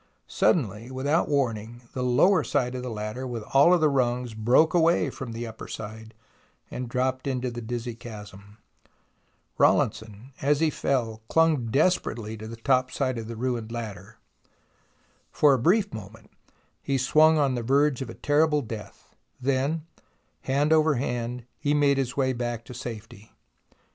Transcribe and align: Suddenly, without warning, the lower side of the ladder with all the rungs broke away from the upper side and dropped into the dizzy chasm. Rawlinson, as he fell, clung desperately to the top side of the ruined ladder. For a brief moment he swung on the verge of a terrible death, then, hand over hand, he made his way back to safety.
Suddenly, 0.25 0.89
without 0.89 1.27
warning, 1.29 1.83
the 1.93 2.01
lower 2.01 2.43
side 2.43 2.73
of 2.73 2.81
the 2.81 2.89
ladder 2.89 3.27
with 3.27 3.43
all 3.53 3.77
the 3.77 3.87
rungs 3.87 4.33
broke 4.33 4.73
away 4.73 5.11
from 5.11 5.31
the 5.31 5.45
upper 5.45 5.67
side 5.67 6.15
and 6.71 6.89
dropped 6.89 7.27
into 7.27 7.51
the 7.51 7.61
dizzy 7.61 7.93
chasm. 7.93 8.57
Rawlinson, 9.59 10.33
as 10.41 10.59
he 10.59 10.71
fell, 10.71 11.21
clung 11.29 11.67
desperately 11.67 12.35
to 12.37 12.47
the 12.47 12.55
top 12.55 12.89
side 12.89 13.19
of 13.19 13.27
the 13.27 13.35
ruined 13.35 13.71
ladder. 13.71 14.17
For 15.31 15.53
a 15.53 15.59
brief 15.59 15.93
moment 15.93 16.31
he 16.81 16.97
swung 16.97 17.37
on 17.37 17.53
the 17.53 17.61
verge 17.61 18.01
of 18.01 18.09
a 18.09 18.15
terrible 18.15 18.63
death, 18.63 19.13
then, 19.39 19.85
hand 20.45 20.73
over 20.73 20.95
hand, 20.95 21.45
he 21.59 21.75
made 21.75 21.99
his 21.99 22.17
way 22.17 22.33
back 22.33 22.65
to 22.65 22.73
safety. 22.73 23.33